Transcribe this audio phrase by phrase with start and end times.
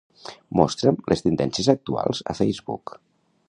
[0.59, 2.99] Mostra'm les tendències actuals a Facebook.